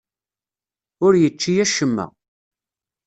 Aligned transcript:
Ur 1.05 1.13
yečči 1.21 1.53
acemma. 1.63 2.05